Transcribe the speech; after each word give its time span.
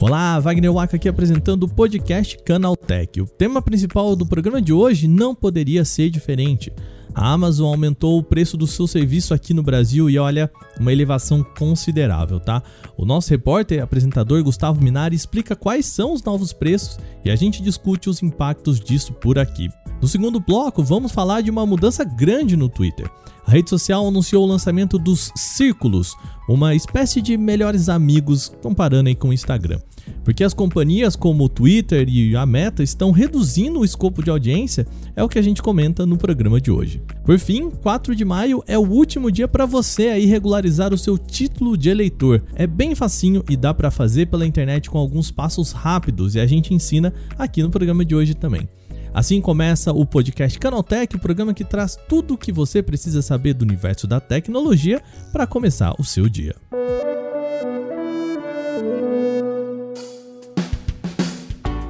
Olá, 0.00 0.40
Wagner 0.40 0.72
Waka 0.72 0.96
aqui 0.96 1.08
apresentando 1.08 1.62
o 1.62 1.68
podcast 1.68 2.36
Canaltech. 2.44 3.20
O 3.20 3.26
tema 3.26 3.62
principal 3.62 4.16
do 4.16 4.26
programa 4.26 4.60
de 4.60 4.72
hoje 4.72 5.06
não 5.06 5.36
poderia 5.36 5.84
ser 5.84 6.10
diferente. 6.10 6.72
A 7.14 7.30
Amazon 7.30 7.68
aumentou 7.68 8.18
o 8.18 8.24
preço 8.24 8.56
do 8.56 8.66
seu 8.66 8.88
serviço 8.88 9.32
aqui 9.32 9.54
no 9.54 9.62
Brasil 9.62 10.10
e 10.10 10.18
olha, 10.18 10.50
uma 10.80 10.92
elevação 10.92 11.44
considerável, 11.56 12.40
tá? 12.40 12.64
O 12.96 13.04
nosso 13.04 13.30
repórter 13.30 13.78
e 13.78 13.80
apresentador 13.80 14.42
Gustavo 14.42 14.82
Minari 14.82 15.14
explica 15.14 15.54
quais 15.54 15.86
são 15.86 16.12
os 16.12 16.24
novos 16.24 16.52
preços 16.52 16.98
e 17.24 17.30
a 17.30 17.36
gente 17.36 17.62
discute 17.62 18.10
os 18.10 18.20
impactos 18.20 18.80
disso 18.80 19.12
por 19.12 19.38
aqui. 19.38 19.68
No 20.02 20.08
segundo 20.08 20.40
bloco, 20.40 20.82
vamos 20.82 21.12
falar 21.12 21.40
de 21.40 21.50
uma 21.50 21.64
mudança 21.64 22.02
grande 22.02 22.56
no 22.56 22.68
Twitter. 22.68 23.08
A 23.46 23.52
rede 23.52 23.70
social 23.70 24.04
anunciou 24.04 24.42
o 24.42 24.48
lançamento 24.48 24.98
dos 24.98 25.30
Círculos, 25.36 26.16
uma 26.48 26.74
espécie 26.74 27.22
de 27.22 27.36
melhores 27.36 27.88
amigos 27.88 28.52
comparando 28.60 29.08
aí 29.08 29.14
com 29.14 29.28
o 29.28 29.32
Instagram. 29.32 29.78
Porque 30.24 30.42
as 30.42 30.52
companhias 30.52 31.14
como 31.14 31.44
o 31.44 31.48
Twitter 31.48 32.08
e 32.08 32.34
a 32.34 32.44
Meta 32.44 32.82
estão 32.82 33.12
reduzindo 33.12 33.78
o 33.78 33.84
escopo 33.84 34.20
de 34.20 34.30
audiência, 34.30 34.84
é 35.14 35.22
o 35.22 35.28
que 35.28 35.38
a 35.38 35.42
gente 35.42 35.62
comenta 35.62 36.04
no 36.04 36.16
programa 36.16 36.60
de 36.60 36.72
hoje. 36.72 37.00
Por 37.24 37.38
fim, 37.38 37.70
4 37.70 38.16
de 38.16 38.24
maio 38.24 38.64
é 38.66 38.76
o 38.76 38.88
último 38.88 39.30
dia 39.30 39.46
para 39.46 39.64
você 39.64 40.08
aí 40.08 40.26
regularizar 40.26 40.92
o 40.92 40.98
seu 40.98 41.16
título 41.16 41.76
de 41.76 41.88
eleitor. 41.88 42.42
É 42.56 42.66
bem 42.66 42.96
facinho 42.96 43.44
e 43.48 43.56
dá 43.56 43.72
para 43.72 43.92
fazer 43.92 44.26
pela 44.26 44.44
internet 44.44 44.90
com 44.90 44.98
alguns 44.98 45.30
passos 45.30 45.70
rápidos 45.70 46.34
e 46.34 46.40
a 46.40 46.46
gente 46.46 46.74
ensina 46.74 47.14
aqui 47.38 47.62
no 47.62 47.70
programa 47.70 48.04
de 48.04 48.14
hoje 48.16 48.34
também. 48.34 48.68
Assim 49.16 49.40
começa 49.40 49.94
o 49.94 50.04
podcast 50.04 50.58
Canaltech, 50.58 51.16
o 51.16 51.18
programa 51.18 51.54
que 51.54 51.64
traz 51.64 51.96
tudo 52.06 52.34
o 52.34 52.36
que 52.36 52.52
você 52.52 52.82
precisa 52.82 53.22
saber 53.22 53.54
do 53.54 53.62
universo 53.62 54.06
da 54.06 54.20
tecnologia 54.20 55.02
para 55.32 55.46
começar 55.46 55.94
o 55.98 56.04
seu 56.04 56.28
dia. 56.28 56.54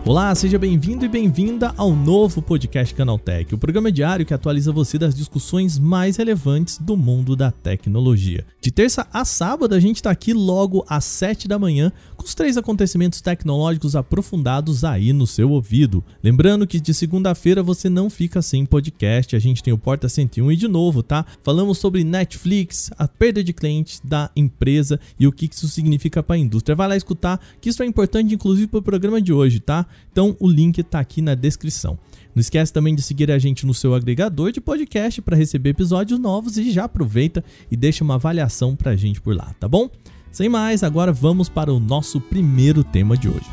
Olá, 0.09 0.33
seja 0.37 0.57
bem-vindo 0.57 1.05
e 1.05 1.09
bem-vinda 1.09 1.75
ao 1.77 1.93
novo 1.93 2.41
podcast 2.41 2.95
Canaltech, 2.95 3.53
o 3.53 3.59
programa 3.59 3.91
diário 3.91 4.25
que 4.25 4.33
atualiza 4.33 4.71
você 4.71 4.97
das 4.97 5.17
discussões 5.17 5.81
mais 5.81 6.17
relevantes 6.17 6.79
do 6.79 6.97
mundo 6.97 7.35
da 7.35 7.51
tecnologia. 7.51 8.47
De 8.61 8.71
terça 8.71 9.09
a 9.13 9.25
sábado, 9.25 9.75
a 9.75 9.81
gente 9.81 9.97
está 9.97 10.13
aqui 10.13 10.33
logo 10.33 10.87
às 10.89 11.05
7 11.05 11.49
da 11.49 11.59
manhã 11.59 11.91
com 12.17 12.25
os 12.25 12.37
três 12.37 12.57
acontecimentos 12.57 13.21
tecnológicos 13.21 13.97
aprofundados 13.97 14.85
aí 14.85 15.13
no 15.13 15.27
seu 15.27 15.51
ouvido. 15.51 16.05
Lembrando 16.23 16.69
que 16.69 16.79
de 16.79 16.95
segunda-feira 16.95 17.61
você 17.61 17.89
não 17.89 18.09
fica 18.09 18.41
sem 18.41 18.65
podcast, 18.65 19.35
a 19.35 19.41
gente 19.41 19.61
tem 19.61 19.75
o 19.75 19.79
Porta 19.79 20.09
101 20.09 20.53
e 20.53 20.57
de 20.57 20.69
novo, 20.69 21.03
tá? 21.03 21.27
Falamos 21.43 21.79
sobre 21.79 22.05
Netflix, 22.05 22.93
a 22.97 23.09
perda 23.09 23.43
de 23.43 23.53
clientes 23.53 24.01
da 24.05 24.31
empresa 24.37 25.01
e 25.19 25.27
o 25.27 25.33
que 25.33 25.51
isso 25.53 25.67
significa 25.67 26.23
para 26.23 26.37
a 26.37 26.39
indústria. 26.39 26.77
Vai 26.77 26.87
lá 26.87 26.97
escutar, 26.97 27.41
que 27.61 27.71
isso 27.71 27.83
é 27.83 27.87
importante 27.87 28.33
inclusive 28.33 28.69
para 28.69 28.79
o 28.79 28.83
programa 28.83 29.21
de 29.21 29.33
hoje, 29.33 29.59
tá? 29.59 29.85
Então 30.13 30.37
o 30.41 30.49
link 30.49 30.79
está 30.79 31.01
aqui 31.01 31.21
na 31.21 31.35
descrição. 31.35 31.99
Não 32.35 32.41
esquece 32.41 32.73
também 32.73 32.95
de 32.95 33.03
seguir 33.03 33.31
a 33.31 33.39
gente 33.39 33.65
no 33.65 33.75
seu 33.75 33.95
agregador 33.95 34.53
de 34.53 34.61
podcast 34.61 35.23
para 35.23 35.37
receber 35.37 35.71
episódios 35.71 36.19
novos 36.19 36.57
e 36.59 36.71
já 36.71 36.85
aproveita 36.85 37.45
e 37.71 37.77
deixa 37.77 38.05
uma 38.05 38.15
avaliação 38.15 38.77
para 38.77 38.93
a 38.93 38.97
gente 38.97 39.21
por 39.21 39.35
lá, 39.35 39.55
tá 39.59 39.67
bom? 39.67 39.91
Sem 40.31 40.49
mais, 40.49 40.83
agora 40.83 41.13
vamos 41.13 41.49
para 41.49 41.73
o 41.73 41.81
nosso 41.81 42.21
primeiro 42.21 42.85
tema 42.85 43.17
de 43.17 43.29
hoje. 43.29 43.49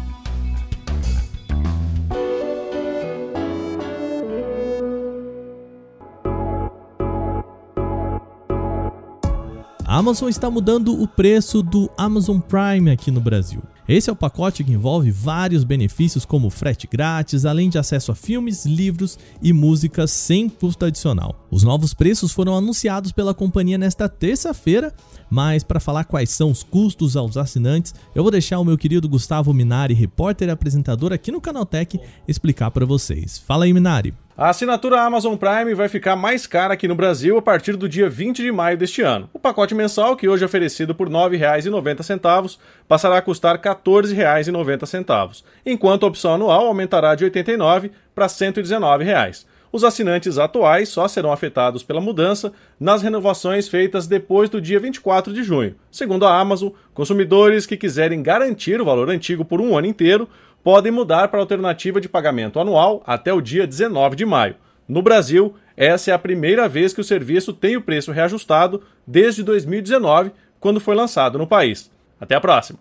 A 9.85 9.97
Amazon 9.97 10.27
está 10.27 10.49
mudando 10.49 10.99
o 10.99 11.07
preço 11.07 11.61
do 11.61 11.87
Amazon 11.95 12.39
Prime 12.39 12.89
aqui 12.89 13.11
no 13.11 13.21
Brasil. 13.21 13.61
Esse 13.87 14.09
é 14.09 14.13
o 14.13 14.15
pacote 14.15 14.63
que 14.63 14.71
envolve 14.71 15.11
vários 15.11 15.65
benefícios 15.65 16.23
como 16.23 16.49
frete 16.49 16.87
grátis, 16.87 17.45
além 17.45 17.69
de 17.69 17.77
acesso 17.77 18.13
a 18.13 18.15
filmes, 18.15 18.65
livros 18.65 19.19
e 19.41 19.51
músicas 19.51 20.09
sem 20.11 20.47
custo 20.47 20.85
adicional. 20.85 21.45
Os 21.51 21.63
novos 21.63 21.93
preços 21.93 22.31
foram 22.31 22.55
anunciados 22.55 23.11
pela 23.11 23.33
companhia 23.33 23.77
nesta 23.77 24.07
terça-feira, 24.07 24.93
mas 25.29 25.63
para 25.63 25.81
falar 25.81 26.05
quais 26.05 26.29
são 26.29 26.49
os 26.49 26.63
custos 26.63 27.17
aos 27.17 27.35
assinantes, 27.35 27.93
eu 28.15 28.23
vou 28.23 28.31
deixar 28.31 28.59
o 28.59 28.65
meu 28.65 28.77
querido 28.77 29.09
Gustavo 29.09 29.53
Minari, 29.53 29.93
repórter 29.93 30.47
e 30.47 30.51
apresentador 30.51 31.11
aqui 31.11 31.31
no 31.31 31.41
Canaltech, 31.41 31.99
explicar 32.25 32.71
para 32.71 32.85
vocês. 32.85 33.37
Fala 33.37 33.65
aí, 33.65 33.73
Minari. 33.73 34.13
A 34.35 34.49
assinatura 34.49 34.99
Amazon 34.99 35.35
Prime 35.35 35.75
vai 35.75 35.87
ficar 35.87 36.15
mais 36.15 36.47
cara 36.47 36.73
aqui 36.73 36.87
no 36.87 36.95
Brasil 36.95 37.37
a 37.37 37.41
partir 37.41 37.77
do 37.77 37.87
dia 37.87 38.09
20 38.09 38.41
de 38.41 38.51
maio 38.51 38.75
deste 38.75 39.03
ano. 39.03 39.29
O 39.31 39.37
pacote 39.37 39.75
mensal, 39.75 40.15
que 40.15 40.27
hoje 40.27 40.41
é 40.41 40.47
oferecido 40.47 40.95
por 40.95 41.07
R$ 41.07 41.13
9,90, 41.13 42.57
passará 42.87 43.19
a 43.19 43.21
custar 43.21 43.57
R$ 43.57 43.61
14,90, 43.61 45.43
enquanto 45.63 46.03
a 46.03 46.07
opção 46.07 46.33
anual 46.33 46.65
aumentará 46.65 47.13
de 47.13 47.25
R$ 47.25 47.27
89 47.27 47.91
para 48.15 48.27
119 48.27 49.03
reais. 49.03 49.45
Os 49.71 49.83
assinantes 49.83 50.39
atuais 50.39 50.89
só 50.89 51.07
serão 51.07 51.31
afetados 51.31 51.83
pela 51.83 52.01
mudança 52.01 52.53
nas 52.79 53.01
renovações 53.03 53.67
feitas 53.67 54.07
depois 54.07 54.49
do 54.49 54.61
dia 54.61 54.79
24 54.79 55.31
de 55.31 55.43
junho. 55.43 55.75
Segundo 55.91 56.25
a 56.25 56.39
Amazon, 56.39 56.71
consumidores 56.93 57.67
que 57.67 57.77
quiserem 57.77 58.21
garantir 58.21 58.81
o 58.81 58.85
valor 58.85 59.09
antigo 59.09 59.45
por 59.45 59.61
um 59.61 59.75
ano 59.77 59.87
inteiro 59.87 60.27
podem 60.63 60.91
mudar 60.91 61.27
para 61.27 61.39
a 61.39 61.43
alternativa 61.43 61.99
de 61.99 62.07
pagamento 62.07 62.59
anual 62.59 63.03
até 63.05 63.33
o 63.33 63.41
dia 63.41 63.67
19 63.67 64.15
de 64.15 64.25
maio. 64.25 64.55
No 64.87 65.01
Brasil, 65.01 65.55
essa 65.75 66.11
é 66.11 66.13
a 66.13 66.19
primeira 66.19 66.69
vez 66.69 66.93
que 66.93 67.01
o 67.01 67.03
serviço 67.03 67.51
tem 67.51 67.75
o 67.75 67.81
preço 67.81 68.11
reajustado 68.11 68.81
desde 69.05 69.43
2019, 69.43 70.31
quando 70.59 70.79
foi 70.79 70.95
lançado 70.95 71.37
no 71.37 71.47
país. 71.47 71.91
Até 72.19 72.35
a 72.35 72.41
próxima. 72.41 72.79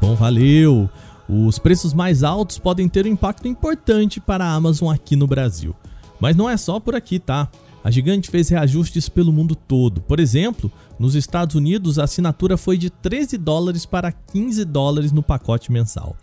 Bom, 0.00 0.14
valeu! 0.14 0.88
Os 1.28 1.58
preços 1.58 1.94
mais 1.94 2.22
altos 2.22 2.58
podem 2.58 2.88
ter 2.88 3.06
um 3.06 3.08
impacto 3.08 3.48
importante 3.48 4.20
para 4.20 4.44
a 4.44 4.52
Amazon 4.52 4.92
aqui 4.92 5.16
no 5.16 5.26
Brasil. 5.26 5.74
Mas 6.20 6.36
não 6.36 6.48
é 6.48 6.56
só 6.56 6.78
por 6.78 6.94
aqui, 6.94 7.18
tá? 7.18 7.48
A 7.82 7.90
gigante 7.90 8.30
fez 8.30 8.48
reajustes 8.48 9.08
pelo 9.08 9.32
mundo 9.32 9.54
todo. 9.54 10.00
Por 10.00 10.20
exemplo, 10.20 10.70
nos 10.98 11.14
Estados 11.14 11.54
Unidos 11.54 11.98
a 11.98 12.04
assinatura 12.04 12.56
foi 12.56 12.78
de 12.78 12.88
13 12.88 13.36
dólares 13.36 13.84
para 13.84 14.12
15 14.12 14.64
dólares 14.64 15.12
no 15.12 15.22
pacote 15.22 15.72
mensal. 15.72 16.16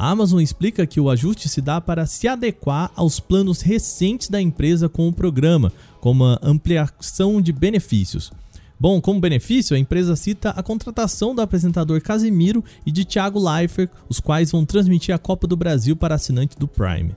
A 0.00 0.08
Amazon 0.08 0.40
explica 0.40 0.86
que 0.86 0.98
o 0.98 1.10
ajuste 1.10 1.46
se 1.46 1.60
dá 1.60 1.78
para 1.78 2.06
se 2.06 2.26
adequar 2.26 2.90
aos 2.96 3.20
planos 3.20 3.60
recentes 3.60 4.30
da 4.30 4.40
empresa 4.40 4.88
com 4.88 5.06
o 5.06 5.12
programa, 5.12 5.70
como 6.00 6.24
a 6.24 6.38
ampliação 6.42 7.38
de 7.38 7.52
benefícios. 7.52 8.32
Bom, 8.80 8.98
como 8.98 9.20
benefício, 9.20 9.76
a 9.76 9.78
empresa 9.78 10.16
cita 10.16 10.52
a 10.56 10.62
contratação 10.62 11.34
do 11.34 11.42
apresentador 11.42 12.00
Casimiro 12.00 12.64
e 12.86 12.90
de 12.90 13.04
Thiago 13.04 13.38
Leifert, 13.38 13.90
os 14.08 14.20
quais 14.20 14.50
vão 14.50 14.64
transmitir 14.64 15.14
a 15.14 15.18
Copa 15.18 15.46
do 15.46 15.54
Brasil 15.54 15.94
para 15.94 16.14
assinantes 16.14 16.56
do 16.56 16.66
Prime. 16.66 17.14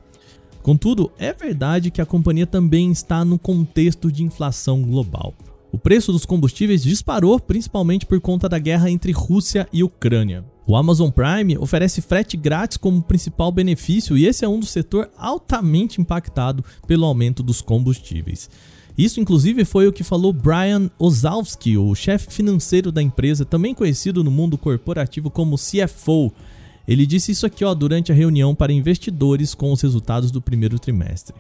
Contudo, 0.62 1.10
é 1.18 1.32
verdade 1.32 1.90
que 1.90 2.02
a 2.02 2.06
companhia 2.06 2.46
também 2.46 2.92
está 2.92 3.24
no 3.24 3.40
contexto 3.40 4.12
de 4.12 4.24
inflação 4.24 4.82
global. 4.82 5.34
O 5.72 5.78
preço 5.78 6.12
dos 6.12 6.26
combustíveis 6.26 6.84
disparou 6.84 7.40
principalmente 7.40 8.06
por 8.06 8.20
conta 8.20 8.50
da 8.50 8.60
guerra 8.60 8.92
entre 8.92 9.14
Rússia 9.14 9.70
e 9.72 9.86
Ucrânia. 9.86 10.44
O 10.66 10.78
Amazon 10.78 11.10
Prime 11.10 11.58
oferece 11.58 12.02
frete 12.02 12.38
grátis 12.38 12.78
como 12.78 13.02
principal 13.02 13.52
benefício 13.52 14.18
e 14.18 14.26
esse 14.26 14.46
é 14.46 14.48
um 14.48 14.60
do 14.60 14.66
setor 14.66 15.10
altamente 15.18 16.00
impactado 16.00 16.64
pelo 16.88 17.06
aumento 17.06 17.44
dos 17.44 17.62
combustíveis. 17.62 18.50
Isso, 18.98 19.20
inclusive, 19.20 19.66
foi 19.66 19.88
o 19.88 19.92
que 19.92 20.04
falou 20.04 20.32
Brian 20.32 20.90
Ozalski, 21.00 21.78
o 21.78 21.94
chefe 21.96 22.32
financeiro 22.32 22.92
da 22.92 23.02
empresa, 23.02 23.44
também 23.44 23.74
conhecido 23.74 24.24
no 24.24 24.32
mundo 24.32 24.58
corporativo 24.58 25.30
como 25.30 25.58
CFO. 25.58 26.32
Ele 26.88 27.06
disse 27.06 27.32
isso 27.32 27.46
aqui 27.46 27.66
ó, 27.66 27.74
durante 27.74 28.12
a 28.12 28.16
reunião 28.16 28.54
para 28.54 28.72
investidores 28.72 29.56
com 29.56 29.72
os 29.72 29.82
resultados 29.82 30.32
do 30.32 30.42
primeiro 30.42 30.78
trimestre. 30.78 31.36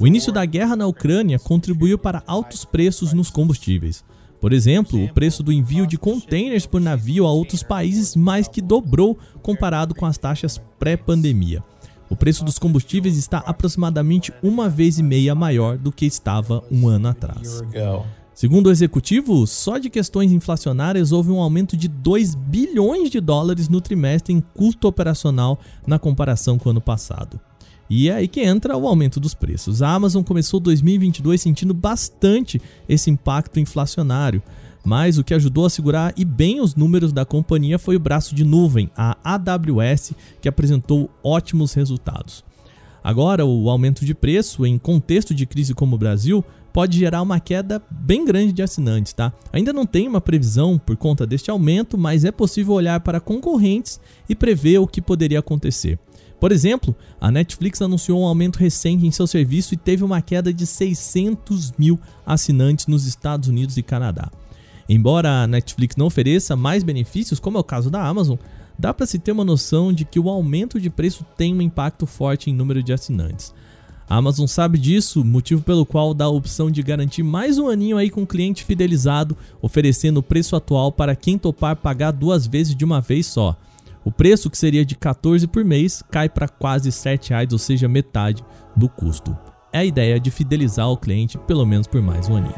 O 0.00 0.06
início 0.06 0.32
da 0.32 0.44
guerra 0.44 0.74
na 0.74 0.86
Ucrânia 0.86 1.38
contribuiu 1.38 1.98
para 1.98 2.22
altos 2.26 2.64
preços 2.64 3.12
nos 3.12 3.30
combustíveis. 3.30 4.02
Por 4.40 4.52
exemplo, 4.52 5.04
o 5.04 5.12
preço 5.12 5.42
do 5.42 5.52
envio 5.52 5.86
de 5.86 5.98
containers 5.98 6.64
por 6.64 6.80
navio 6.80 7.26
a 7.26 7.30
outros 7.30 7.62
países 7.62 8.16
mais 8.16 8.48
que 8.48 8.62
dobrou 8.62 9.18
comparado 9.42 9.94
com 9.94 10.06
as 10.06 10.16
taxas 10.16 10.58
pré-pandemia. 10.78 11.62
O 12.08 12.16
preço 12.16 12.44
dos 12.44 12.58
combustíveis 12.58 13.16
está 13.16 13.38
aproximadamente 13.38 14.32
uma 14.42 14.68
vez 14.68 14.98
e 14.98 15.02
meia 15.02 15.34
maior 15.34 15.76
do 15.76 15.92
que 15.92 16.06
estava 16.06 16.64
um 16.70 16.88
ano 16.88 17.08
atrás. 17.08 17.62
Segundo 18.34 18.68
o 18.68 18.70
executivo, 18.70 19.46
só 19.46 19.76
de 19.76 19.90
questões 19.90 20.32
inflacionárias 20.32 21.12
houve 21.12 21.30
um 21.30 21.40
aumento 21.40 21.76
de 21.76 21.86
2 21.86 22.34
bilhões 22.34 23.10
de 23.10 23.20
dólares 23.20 23.68
no 23.68 23.82
trimestre 23.82 24.32
em 24.32 24.40
custo 24.40 24.88
operacional 24.88 25.60
na 25.86 25.98
comparação 25.98 26.58
com 26.58 26.70
o 26.70 26.72
ano 26.72 26.80
passado. 26.80 27.38
E 27.90 28.08
é 28.08 28.14
aí 28.14 28.28
que 28.28 28.40
entra 28.40 28.76
o 28.76 28.86
aumento 28.86 29.18
dos 29.18 29.34
preços. 29.34 29.82
A 29.82 29.92
Amazon 29.92 30.22
começou 30.22 30.60
2022 30.60 31.42
sentindo 31.42 31.74
bastante 31.74 32.62
esse 32.88 33.10
impacto 33.10 33.58
inflacionário, 33.58 34.40
mas 34.84 35.18
o 35.18 35.24
que 35.24 35.34
ajudou 35.34 35.66
a 35.66 35.70
segurar 35.70 36.14
e 36.16 36.24
bem 36.24 36.60
os 36.60 36.76
números 36.76 37.12
da 37.12 37.24
companhia 37.24 37.80
foi 37.80 37.96
o 37.96 38.00
braço 38.00 38.32
de 38.32 38.44
nuvem, 38.44 38.88
a 38.96 39.16
AWS, 39.24 40.12
que 40.40 40.48
apresentou 40.48 41.10
ótimos 41.22 41.74
resultados. 41.74 42.44
Agora, 43.02 43.44
o 43.44 43.68
aumento 43.68 44.04
de 44.04 44.14
preço 44.14 44.64
em 44.64 44.78
contexto 44.78 45.34
de 45.34 45.44
crise 45.44 45.74
como 45.74 45.96
o 45.96 45.98
Brasil 45.98 46.44
pode 46.72 46.96
gerar 46.96 47.22
uma 47.22 47.40
queda 47.40 47.82
bem 47.90 48.24
grande 48.24 48.52
de 48.52 48.62
assinantes, 48.62 49.12
tá? 49.12 49.32
Ainda 49.52 49.72
não 49.72 49.84
tem 49.84 50.06
uma 50.06 50.20
previsão 50.20 50.78
por 50.78 50.96
conta 50.96 51.26
deste 51.26 51.50
aumento, 51.50 51.98
mas 51.98 52.24
é 52.24 52.30
possível 52.30 52.74
olhar 52.74 53.00
para 53.00 53.18
concorrentes 53.18 53.98
e 54.28 54.36
prever 54.36 54.78
o 54.78 54.86
que 54.86 55.02
poderia 55.02 55.40
acontecer. 55.40 55.98
Por 56.40 56.50
exemplo, 56.50 56.96
a 57.20 57.30
Netflix 57.30 57.82
anunciou 57.82 58.22
um 58.22 58.26
aumento 58.26 58.56
recente 58.56 59.06
em 59.06 59.10
seu 59.10 59.26
serviço 59.26 59.74
e 59.74 59.76
teve 59.76 60.02
uma 60.02 60.22
queda 60.22 60.52
de 60.52 60.66
600 60.66 61.72
mil 61.78 62.00
assinantes 62.24 62.86
nos 62.86 63.06
Estados 63.06 63.50
Unidos 63.50 63.76
e 63.76 63.82
Canadá. 63.82 64.30
Embora 64.88 65.42
a 65.42 65.46
Netflix 65.46 65.96
não 65.96 66.06
ofereça 66.06 66.56
mais 66.56 66.82
benefícios, 66.82 67.38
como 67.38 67.58
é 67.58 67.60
o 67.60 67.64
caso 67.64 67.90
da 67.90 68.02
Amazon, 68.02 68.38
dá 68.78 68.94
para 68.94 69.06
se 69.06 69.18
ter 69.18 69.32
uma 69.32 69.44
noção 69.44 69.92
de 69.92 70.06
que 70.06 70.18
o 70.18 70.30
aumento 70.30 70.80
de 70.80 70.88
preço 70.88 71.26
tem 71.36 71.54
um 71.54 71.60
impacto 71.60 72.06
forte 72.06 72.50
em 72.50 72.54
número 72.54 72.82
de 72.82 72.92
assinantes. 72.92 73.52
A 74.08 74.16
Amazon 74.16 74.46
sabe 74.46 74.78
disso, 74.78 75.22
motivo 75.22 75.62
pelo 75.62 75.86
qual 75.86 76.14
dá 76.14 76.24
a 76.24 76.30
opção 76.30 76.70
de 76.70 76.82
garantir 76.82 77.22
mais 77.22 77.58
um 77.58 77.68
aninho 77.68 77.98
aí 77.98 78.10
com 78.10 78.22
o 78.22 78.26
cliente 78.26 78.64
fidelizado, 78.64 79.36
oferecendo 79.60 80.18
o 80.18 80.22
preço 80.22 80.56
atual 80.56 80.90
para 80.90 81.14
quem 81.14 81.36
topar 81.38 81.76
pagar 81.76 82.10
duas 82.10 82.46
vezes 82.46 82.74
de 82.74 82.84
uma 82.84 83.00
vez 83.00 83.26
só. 83.26 83.56
O 84.04 84.10
preço, 84.10 84.48
que 84.48 84.56
seria 84.56 84.84
de 84.84 84.96
14 84.96 85.46
por 85.46 85.64
mês, 85.64 86.02
cai 86.10 86.28
para 86.28 86.48
quase 86.48 86.90
7 86.90 87.30
reais, 87.30 87.52
ou 87.52 87.58
seja, 87.58 87.86
metade 87.86 88.42
do 88.74 88.88
custo. 88.88 89.36
É 89.72 89.80
a 89.80 89.84
ideia 89.84 90.18
de 90.18 90.30
fidelizar 90.30 90.88
o 90.88 90.96
cliente 90.96 91.38
pelo 91.38 91.66
menos 91.66 91.86
por 91.86 92.00
mais 92.00 92.28
um 92.28 92.36
aninho. 92.36 92.54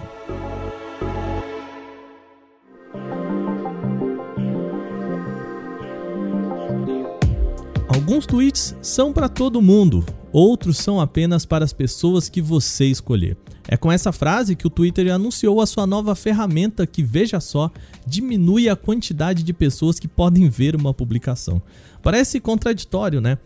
Alguns 7.89 8.25
tweets 8.25 8.77
são 8.81 9.13
para 9.13 9.29
todo 9.29 9.61
mundo, 9.61 10.05
outros 10.33 10.79
são 10.79 11.01
apenas 11.01 11.45
para 11.45 11.65
as 11.65 11.73
pessoas 11.73 12.29
que 12.29 12.41
você 12.41 12.87
escolher. 12.87 13.37
É 13.69 13.77
com 13.77 13.93
essa 13.93 14.11
frase 14.11 14.57
que 14.57 14.67
o 14.67 14.71
Twitter 14.71 15.13
anunciou 15.13 15.61
a 15.61 15.67
sua 15.67 15.87
nova 15.87 16.15
ferramenta 16.15 16.87
que, 16.87 17.03
veja 17.03 17.39
só, 17.39 17.71
diminui 18.07 18.69
a 18.69 18.75
quantidade 18.77 19.43
de 19.43 19.53
pessoas 19.53 20.01
que 20.01 20.09
podem 20.09 20.49
ver 20.49 20.75
uma 20.75 20.93
publicação. 20.93 21.63
Parece 22.03 22.41
contraditório, 22.41 23.21
né? 23.21 23.39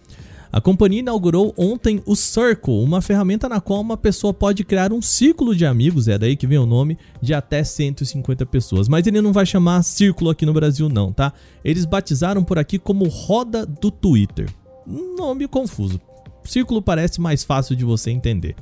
A 0.51 0.61
companhia 0.61 1.01
inaugurou 1.01 1.53
ontem 1.57 2.03
o 2.07 2.17
Circle, 2.17 2.83
uma 2.83 3.03
ferramenta 3.03 3.49
na 3.49 3.61
qual 3.61 3.81
uma 3.81 3.97
pessoa 3.97 4.33
pode 4.33 4.65
criar 4.65 4.93
um 4.93 5.03
círculo 5.03 5.55
de 5.55 5.67
amigos, 5.67 6.09
é 6.09 6.17
daí 6.17 6.35
que 6.35 6.47
vem 6.47 6.57
o 6.57 6.65
nome, 6.65 6.97
de 7.21 7.35
até 7.35 7.63
150 7.63 8.47
pessoas. 8.47 8.89
Mas 8.89 9.07
ele 9.07 9.21
não 9.21 9.35
vai 9.35 9.45
chamar 9.45 9.83
círculo 9.83 10.31
aqui 10.31 10.47
no 10.47 10.55
Brasil 10.55 10.89
não, 10.89 11.13
tá? 11.13 11.33
Eles 11.63 11.85
batizaram 11.85 12.43
por 12.43 12.59
aqui 12.59 12.79
como 12.79 13.07
Roda 13.07 13.67
do 13.67 13.91
Twitter. 13.91 14.49
Nome 14.87 15.47
confuso. 15.47 16.01
Círculo 16.47 16.81
parece 16.81 17.21
mais 17.21 17.45
fácil 17.45 17.77
de 17.77 17.85
você 17.85 18.11
entender. 18.11 18.57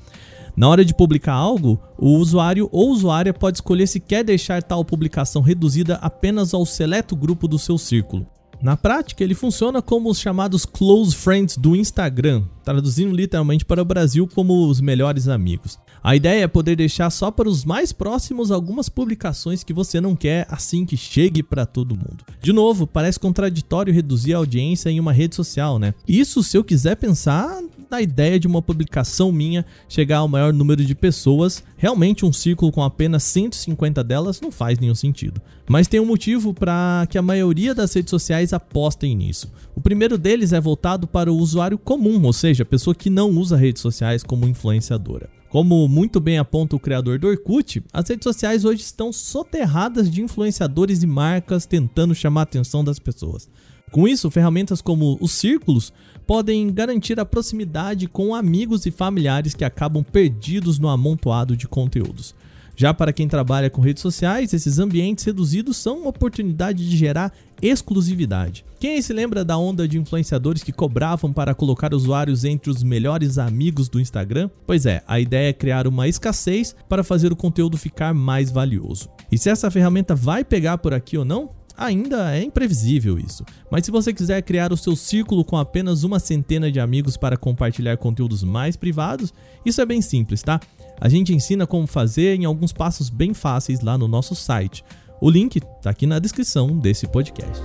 Na 0.57 0.69
hora 0.69 0.85
de 0.85 0.95
publicar 0.95 1.35
algo, 1.35 1.81
o 1.99 2.17
usuário 2.17 2.69
ou 2.71 2.91
usuária 2.91 3.35
pode 3.35 3.57
escolher 3.57 3.89
se 3.89 3.99
quer 3.99 4.23
deixar 4.23 4.63
tal 4.63 4.85
publicação 4.85 5.43
reduzida 5.43 5.97
apenas 5.97 6.55
ao 6.55 6.65
seleto 6.65 7.17
grupo 7.17 7.49
do 7.49 7.59
seu 7.59 7.77
círculo. 7.77 8.27
Na 8.63 8.77
prática, 8.77 9.23
ele 9.23 9.35
funciona 9.35 9.83
como 9.83 10.09
os 10.09 10.19
chamados 10.19 10.65
close 10.65 11.15
friends 11.15 11.57
do 11.57 11.75
Instagram, 11.75 12.45
traduzindo 12.65 13.15
literalmente 13.15 13.65
para 13.65 13.83
o 13.83 13.85
Brasil 13.85 14.29
como 14.33 14.67
os 14.69 14.81
melhores 14.81 15.29
amigos. 15.29 15.79
A 16.05 16.15
ideia 16.15 16.45
é 16.45 16.47
poder 16.47 16.77
deixar 16.77 17.09
só 17.09 17.31
para 17.31 17.49
os 17.49 17.65
mais 17.65 17.91
próximos 17.91 18.51
algumas 18.51 18.91
publicações 18.91 19.65
que 19.65 19.73
você 19.73 20.03
não 20.03 20.15
quer 20.15 20.47
assim 20.51 20.85
que 20.85 20.99
chegue 20.99 21.43
para 21.43 21.65
todo 21.65 21.97
mundo. 21.97 22.27
De 22.43 22.53
novo, 22.53 22.87
parece 22.87 23.19
contraditório 23.19 23.91
reduzir 23.91 24.35
a 24.35 24.37
audiência 24.37 24.91
em 24.91 25.01
uma 25.01 25.15
rede 25.15 25.35
social, 25.35 25.79
né? 25.79 25.95
Isso 26.06 26.43
se 26.43 26.59
eu 26.59 26.62
quiser 26.62 26.97
pensar 26.97 27.59
na 27.91 28.03
ideia 28.03 28.39
de 28.39 28.47
uma 28.47 28.61
publicação 28.61 29.33
minha 29.33 29.65
chegar 29.89 30.19
ao 30.19 30.29
maior 30.29 30.53
número 30.53 30.85
de 30.85 30.95
pessoas, 30.95 31.65
realmente 31.75 32.27
um 32.27 32.35
círculo 32.35 32.71
com 32.71 32.83
apenas 32.83 33.23
150 33.23 34.05
delas 34.05 34.43
não 34.43 34.53
faz 34.53 34.79
nenhum 34.79 34.95
sentido. 34.95 35.41
Mas 35.67 35.89
tem 35.89 36.00
um 36.00 36.07
motivo 36.07 36.53
para 36.53 37.07
que 37.09 37.17
a 37.17 37.23
maioria 37.23 37.75
das 37.75 37.95
redes 37.95 38.11
sociais 38.11 38.53
apostem 38.53 39.17
nisso. 39.17 39.50
O 39.75 39.81
primeiro 39.81 40.19
deles 40.19 40.53
é 40.53 40.61
voltado 40.61 41.07
para 41.07 41.33
o 41.33 41.39
usuário 41.39 41.79
comum, 41.79 42.23
ou 42.27 42.33
seja, 42.35 42.62
a 42.62 42.67
pessoa 42.67 42.95
que 42.95 43.09
não 43.09 43.31
usa 43.31 43.57
redes 43.57 43.81
sociais 43.81 44.23
como 44.23 44.47
influenciadora. 44.47 45.31
Como 45.55 45.87
muito 45.87 46.19
bem 46.19 46.37
aponta 46.37 46.75
o 46.75 46.81
criador 46.81 47.17
do 47.17 47.29
Orkut, 47.29 47.81
as 47.93 48.09
redes 48.09 48.25
sociais 48.25 48.65
hoje 48.65 48.83
estão 48.83 49.12
soterradas 49.12 50.11
de 50.11 50.21
influenciadores 50.21 51.05
e 51.05 51.06
marcas 51.06 51.65
tentando 51.65 52.12
chamar 52.12 52.41
a 52.41 52.43
atenção 52.43 52.83
das 52.83 52.99
pessoas. 52.99 53.49
Com 53.93 54.09
isso, 54.09 54.33
ferramentas 54.33 54.83
como 54.83 55.17
os 55.21 55.31
círculos 55.31 55.93
podem 56.27 56.73
garantir 56.73 57.21
a 57.21 57.25
proximidade 57.25 58.09
com 58.09 58.35
amigos 58.35 58.85
e 58.85 58.91
familiares 58.91 59.55
que 59.55 59.65
acabam 59.65 60.03
perdidos 60.03 60.81
no 60.81 60.89
amontoado 60.89 61.57
de 61.57 61.69
conteúdos. 61.69 62.35
Já 62.76 62.93
para 62.93 63.12
quem 63.12 63.29
trabalha 63.29 63.71
com 63.71 63.81
redes 63.81 64.03
sociais, 64.03 64.53
esses 64.53 64.79
ambientes 64.79 65.25
reduzidos 65.25 65.76
são 65.76 66.00
uma 66.00 66.09
oportunidade 66.09 66.88
de 66.88 66.97
gerar 66.97 67.32
exclusividade. 67.62 68.65
Quem 68.81 69.00
se 69.00 69.12
lembra 69.12 69.44
da 69.44 69.56
onda 69.56 69.87
de 69.87 69.99
influenciadores 69.99 70.62
que 70.62 70.73
cobravam 70.73 71.32
para 71.32 71.55
colocar 71.55 71.94
usuários 71.94 72.44
entre 72.44 72.71
os 72.71 72.82
melhores 72.82 73.38
amigos 73.38 73.88
do 73.88 74.00
Instagram? 74.00 74.50
Pois 74.67 74.87
é, 74.87 75.03
a 75.06 75.21
ideia 75.21 75.50
é 75.50 75.53
criar 75.53 75.87
uma 75.87 76.09
escassez 76.09 76.75
para 76.88 77.05
fazer 77.05 77.32
o 77.32 77.37
conteúdo 77.37 77.79
ficar 77.79 78.12
mais 78.12 78.50
valioso. 78.50 79.09
E 79.31 79.38
se 79.38 79.49
essa 79.49 79.71
ferramenta 79.71 80.15
vai 80.15 80.44
pegar 80.44 80.79
por 80.79 80.93
aqui 80.93 81.17
ou 81.17 81.25
não? 81.25 81.50
Ainda 81.76 82.37
é 82.37 82.41
imprevisível 82.41 83.19
isso, 83.19 83.44
mas 83.69 83.85
se 83.85 83.91
você 83.91 84.12
quiser 84.12 84.41
criar 84.43 84.73
o 84.73 84.76
seu 84.76 84.94
círculo 84.94 85.44
com 85.44 85.56
apenas 85.56 86.05
uma 86.05 86.21
centena 86.21 86.71
de 86.71 86.79
amigos 86.79 87.17
para 87.17 87.37
compartilhar 87.37 87.97
conteúdos 87.97 88.44
mais 88.44 88.76
privados, 88.76 89.35
isso 89.67 89.81
é 89.81 89.87
bem 89.87 90.00
simples, 90.00 90.41
tá? 90.41 90.61
A 91.00 91.08
gente 91.08 91.35
ensina 91.35 91.67
como 91.67 91.87
fazer 91.87 92.37
em 92.37 92.44
alguns 92.44 92.73
passos 92.73 93.11
bem 93.11 93.35
fáceis 93.35 93.81
lá 93.81 93.99
no 93.99 94.08
nosso 94.08 94.35
site. 94.35 94.85
O 95.20 95.31
link 95.31 95.56
está 95.56 95.91
aqui 95.91 96.06
na 96.06 96.19
descrição 96.19 96.79
desse 96.79 97.06
podcast. 97.06 97.62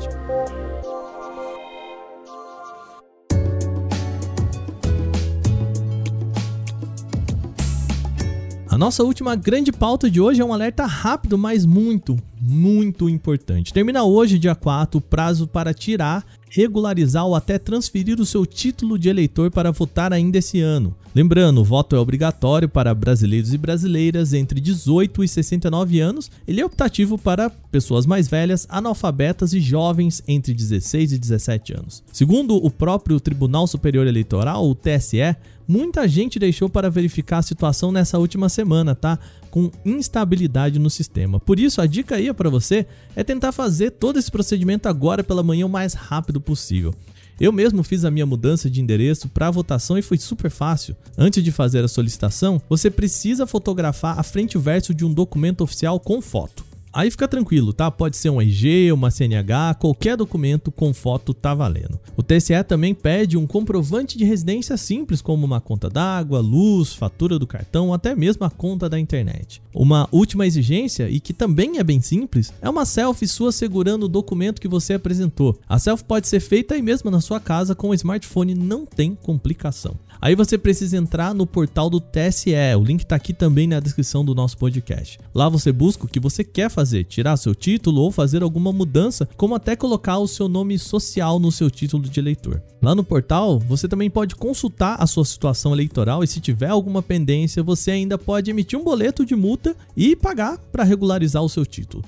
A 8.67 8.77
nossa 8.77 9.03
última 9.03 9.35
grande 9.35 9.71
pauta 9.71 10.09
de 10.09 10.21
hoje 10.21 10.41
é 10.41 10.45
um 10.45 10.53
alerta 10.53 10.85
rápido, 10.85 11.37
mas 11.37 11.65
muito, 11.65 12.15
muito 12.39 13.09
importante. 13.09 13.73
Termina 13.73 14.03
hoje, 14.03 14.39
dia 14.39 14.55
4, 14.55 14.97
o 14.97 15.01
prazo 15.01 15.47
para 15.47 15.73
tirar, 15.73 16.25
regularizar 16.49 17.25
ou 17.25 17.35
até 17.35 17.59
transferir 17.59 18.19
o 18.19 18.25
seu 18.25 18.45
título 18.45 18.97
de 18.97 19.09
eleitor 19.09 19.51
para 19.51 19.71
votar 19.71 20.13
ainda 20.13 20.37
esse 20.37 20.59
ano. 20.59 20.95
Lembrando, 21.13 21.61
o 21.61 21.63
voto 21.63 21.95
é 21.95 21.99
obrigatório 21.99 22.69
para 22.69 22.93
brasileiros 22.93 23.53
e 23.53 23.57
brasileiras 23.57 24.33
entre 24.33 24.61
18 24.61 25.23
e 25.23 25.27
69 25.27 25.99
anos. 25.99 26.29
Ele 26.47 26.61
é 26.61 26.65
optativo 26.65 27.17
para 27.17 27.49
pessoas 27.49 28.05
mais 28.05 28.27
velhas, 28.27 28.67
analfabetas 28.69 29.53
e 29.53 29.59
jovens 29.59 30.23
entre 30.27 30.53
16 30.53 31.13
e 31.13 31.17
17 31.17 31.73
anos. 31.73 32.03
Segundo 32.11 32.55
o 32.55 32.69
próprio 32.69 33.19
Tribunal 33.19 33.65
Superior 33.65 34.05
Eleitoral, 34.05 34.69
o 34.69 34.75
TSE, 34.75 35.35
muita 35.67 36.07
gente 36.07 36.39
deixou 36.39 36.69
para 36.69 36.89
verificar 36.89 37.39
a 37.39 37.43
situação 37.43 37.91
nessa 37.91 38.17
última 38.17 38.47
semana, 38.49 38.95
tá? 38.95 39.19
Com 39.49 39.71
instabilidade 39.83 40.79
no 40.79 40.89
sistema. 40.89 41.39
Por 41.39 41.59
isso, 41.59 41.81
a 41.81 41.85
dica 41.85 42.15
aí 42.15 42.31
para 42.33 42.49
você 42.49 42.85
é 43.15 43.23
tentar 43.23 43.51
fazer 43.51 43.91
todo 43.91 44.19
esse 44.19 44.31
procedimento 44.31 44.87
agora 44.87 45.23
pela 45.23 45.43
manhã 45.43 45.65
o 45.65 45.69
mais 45.69 45.93
rápido 45.93 46.39
possível. 46.39 46.93
Eu 47.39 47.53
mesmo 47.53 47.83
fiz 47.83 48.03
a 48.03 48.11
minha 48.11 48.25
mudança 48.25 48.69
de 48.69 48.81
endereço 48.81 49.29
para 49.29 49.49
votação 49.49 49.97
e 49.97 50.01
foi 50.01 50.17
super 50.17 50.51
fácil. 50.51 50.95
Antes 51.17 51.41
de 51.41 51.51
fazer 51.53 51.83
a 51.83 51.87
solicitação, 51.87 52.61
você 52.67 52.91
precisa 52.91 53.47
fotografar 53.47 54.19
a 54.19 54.23
frente 54.23 54.53
e 54.53 54.57
o 54.57 54.61
verso 54.61 54.93
de 54.93 55.05
um 55.05 55.13
documento 55.13 55.61
oficial 55.61 55.99
com 56.01 56.21
foto. 56.21 56.68
Aí 56.91 57.11
fica 57.11 57.27
tranquilo, 57.27 57.71
tá? 57.71 57.91
Pode 57.91 58.17
ser 58.17 58.29
um 58.29 58.41
RG, 58.41 58.91
uma 58.91 59.11
CNH, 59.11 59.75
qualquer 59.75 60.17
documento 60.17 60.71
com 60.71 60.93
foto 60.93 61.33
tá 61.33 61.53
valendo. 61.53 61.99
O 62.17 62.23
TSE 62.23 62.63
também 62.67 62.95
pede 62.95 63.37
um 63.37 63.45
comprovante 63.45 64.17
de 64.17 64.25
residência 64.25 64.75
simples, 64.75 65.21
como 65.21 65.45
uma 65.45 65.61
conta 65.61 65.89
d'água, 65.89 66.39
luz, 66.39 66.93
fatura 66.93 67.37
do 67.37 67.45
cartão, 67.45 67.93
até 67.93 68.15
mesmo 68.15 68.43
a 68.43 68.49
conta 68.49 68.89
da 68.89 68.99
internet. 68.99 69.61
Uma 69.73 70.09
última 70.11 70.47
exigência, 70.47 71.09
e 71.09 71.19
que 71.19 71.33
também 71.33 71.77
é 71.77 71.83
bem 71.83 72.01
simples, 72.01 72.51
é 72.61 72.69
uma 72.69 72.85
selfie 72.85 73.27
sua 73.27 73.51
segurando 73.51 74.03
o 74.03 74.09
documento 74.09 74.59
que 74.59 74.67
você 74.67 74.95
apresentou. 74.95 75.59
A 75.67 75.77
selfie 75.77 76.03
pode 76.03 76.27
ser 76.27 76.39
feita 76.39 76.73
aí 76.73 76.81
mesmo 76.81 77.11
na 77.11 77.21
sua 77.21 77.39
casa 77.39 77.75
com 77.75 77.89
o 77.89 77.93
smartphone, 77.93 78.55
não 78.55 78.85
tem 78.85 79.13
complicação. 79.13 79.95
Aí 80.21 80.35
você 80.35 80.57
precisa 80.57 80.97
entrar 80.97 81.33
no 81.33 81.47
portal 81.47 81.89
do 81.89 82.01
TSE, 82.01 82.51
o 82.77 82.83
link 82.83 83.03
está 83.03 83.15
aqui 83.15 83.31
também 83.31 83.67
na 83.67 83.79
descrição 83.79 84.25
do 84.25 84.35
nosso 84.35 84.57
podcast. 84.57 85.17
Lá 85.33 85.47
você 85.47 85.71
busca 85.71 86.05
o 86.05 86.09
que 86.09 86.19
você 86.19 86.43
quer 86.43 86.69
fazer, 86.69 86.78
tirar 87.03 87.37
seu 87.37 87.53
título 87.55 88.01
ou 88.01 88.11
fazer 88.11 88.43
alguma 88.43 88.71
mudança, 88.71 89.27
como 89.37 89.55
até 89.55 89.75
colocar 89.75 90.17
o 90.17 90.27
seu 90.27 90.47
nome 90.47 90.77
social 90.77 91.39
no 91.39 91.51
seu 91.51 91.69
título 91.69 92.03
de 92.03 92.19
eleitor. 92.19 92.61
Lá 92.81 92.95
no 92.95 93.03
portal, 93.03 93.59
você 93.59 93.87
também 93.87 94.09
pode 94.09 94.35
consultar 94.35 94.95
a 94.99 95.07
sua 95.07 95.25
situação 95.25 95.73
eleitoral 95.73 96.23
e 96.23 96.27
se 96.27 96.39
tiver 96.39 96.69
alguma 96.69 97.01
pendência, 97.01 97.61
você 97.61 97.91
ainda 97.91 98.17
pode 98.17 98.49
emitir 98.49 98.79
um 98.79 98.83
boleto 98.83 99.25
de 99.25 99.35
multa 99.35 99.75
e 99.95 100.15
pagar 100.15 100.57
para 100.71 100.83
regularizar 100.83 101.43
o 101.43 101.49
seu 101.49 101.65
título. 101.65 102.03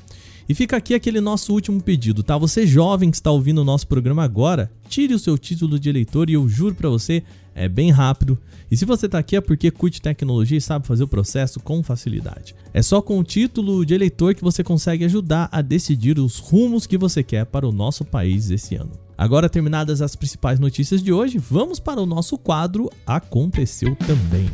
E 0.48 0.54
fica 0.54 0.78
aqui 0.78 0.94
aquele 0.94 1.22
nosso 1.22 1.54
último 1.54 1.82
pedido, 1.82 2.24
tá? 2.24 2.38
Você 2.38 2.66
jovem 2.66 3.10
que 3.12 3.18
está 3.18 3.32
ouvindo 3.32 3.62
o 3.62 3.66
nosso 3.66 3.88
programa 3.88 4.24
agora, 4.24 4.72
tire 4.90 5.14
o 5.14 5.20
seu 5.20 5.38
título 5.38 5.80
de 5.80 5.90
eleitor 5.90 6.30
e 6.30 6.34
eu 6.34 6.48
juro 6.48 6.76
para 6.76 6.90
você, 6.90 7.24
é 7.54 7.68
bem 7.68 7.92
rápido. 7.92 8.38
E 8.70 8.78
se 8.78 8.86
você 8.86 9.08
tá 9.08 9.20
aqui 9.20 9.36
é 9.36 9.42
porque 9.42 9.70
curte 9.72 10.02
tecnologia 10.02 10.58
e 10.58 10.62
sabe 10.62 10.88
fazer 10.88 11.04
o 11.04 11.08
processo 11.08 11.60
com 11.60 11.84
facilidade. 11.84 12.56
É 12.74 12.82
só 12.82 13.02
com 13.02 13.20
o 13.20 13.24
título 13.24 13.86
de 13.86 13.94
eleitor 13.94 14.34
que 14.34 14.44
você 14.44 14.64
consegue 14.64 15.06
ajudar 15.06 15.50
a 15.52 15.62
decidir 15.62 16.18
os 16.18 16.40
rumos 16.40 16.88
que 16.88 16.98
você 16.98 17.22
quer 17.24 17.46
para 17.46 17.68
o 17.68 17.72
nosso 17.72 18.06
país 18.06 18.50
esse 18.50 18.76
ano. 18.76 18.92
Agora 19.18 19.50
terminadas 19.50 20.02
as 20.02 20.16
principais 20.16 20.60
notícias 20.60 21.04
de 21.04 21.14
hoje, 21.14 21.38
vamos 21.38 21.80
para 21.80 22.02
o 22.02 22.06
nosso 22.06 22.38
quadro 22.38 22.90
Aconteceu 23.06 23.96
também. 23.96 24.50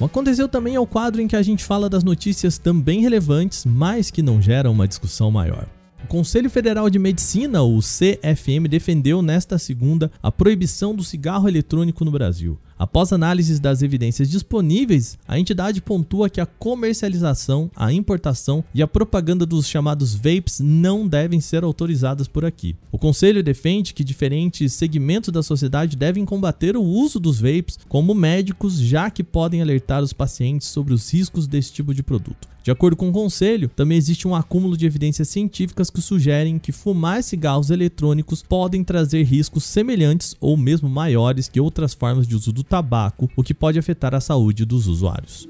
O 0.00 0.04
Aconteceu 0.04 0.48
também 0.48 0.76
é 0.76 0.80
o 0.80 0.86
quadro 0.86 1.20
em 1.20 1.26
que 1.26 1.34
a 1.34 1.42
gente 1.42 1.64
fala 1.64 1.90
das 1.90 2.04
notícias 2.04 2.56
também 2.56 3.00
relevantes, 3.00 3.64
mas 3.64 4.12
que 4.12 4.22
não 4.22 4.40
geram 4.40 4.70
uma 4.70 4.86
discussão 4.86 5.28
maior. 5.28 5.66
O 6.04 6.06
Conselho 6.06 6.48
Federal 6.48 6.88
de 6.88 7.00
Medicina, 7.00 7.62
o 7.62 7.80
CFM, 7.80 8.68
defendeu 8.70 9.20
nesta 9.20 9.58
segunda 9.58 10.08
a 10.22 10.30
proibição 10.30 10.94
do 10.94 11.02
cigarro 11.02 11.48
eletrônico 11.48 12.04
no 12.04 12.12
Brasil. 12.12 12.56
Após 12.78 13.12
análise 13.12 13.60
das 13.60 13.82
evidências 13.82 14.30
disponíveis, 14.30 15.18
a 15.26 15.36
entidade 15.36 15.82
pontua 15.82 16.30
que 16.30 16.40
a 16.40 16.46
comercialização, 16.46 17.68
a 17.74 17.92
importação 17.92 18.62
e 18.72 18.80
a 18.80 18.86
propaganda 18.86 19.44
dos 19.44 19.66
chamados 19.66 20.14
vapes 20.14 20.60
não 20.60 21.08
devem 21.08 21.40
ser 21.40 21.64
autorizadas 21.64 22.28
por 22.28 22.44
aqui. 22.44 22.76
O 22.92 22.98
conselho 22.98 23.42
defende 23.42 23.92
que 23.92 24.04
diferentes 24.04 24.74
segmentos 24.74 25.32
da 25.32 25.42
sociedade 25.42 25.96
devem 25.96 26.24
combater 26.24 26.76
o 26.76 26.82
uso 26.82 27.18
dos 27.18 27.40
vapes, 27.40 27.80
como 27.88 28.14
médicos, 28.14 28.78
já 28.78 29.10
que 29.10 29.24
podem 29.24 29.60
alertar 29.60 30.00
os 30.00 30.12
pacientes 30.12 30.68
sobre 30.68 30.94
os 30.94 31.12
riscos 31.12 31.48
desse 31.48 31.72
tipo 31.72 31.92
de 31.92 32.04
produto. 32.04 32.46
De 32.68 32.72
acordo 32.72 32.96
com 32.96 33.08
o 33.08 33.12
conselho, 33.12 33.70
também 33.74 33.96
existe 33.96 34.28
um 34.28 34.34
acúmulo 34.34 34.76
de 34.76 34.84
evidências 34.84 35.28
científicas 35.28 35.88
que 35.88 36.02
sugerem 36.02 36.58
que 36.58 36.70
fumar 36.70 37.22
cigarros 37.22 37.70
eletrônicos 37.70 38.42
podem 38.42 38.84
trazer 38.84 39.22
riscos 39.22 39.64
semelhantes 39.64 40.36
ou 40.38 40.54
mesmo 40.54 40.86
maiores 40.86 41.48
que 41.48 41.58
outras 41.58 41.94
formas 41.94 42.26
de 42.26 42.36
uso 42.36 42.52
do 42.52 42.62
tabaco, 42.68 43.30
o 43.34 43.42
que 43.42 43.54
pode 43.54 43.78
afetar 43.78 44.14
a 44.14 44.20
saúde 44.20 44.64
dos 44.64 44.86
usuários. 44.86 45.48